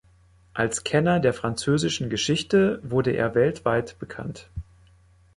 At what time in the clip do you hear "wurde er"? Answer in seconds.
2.81-3.35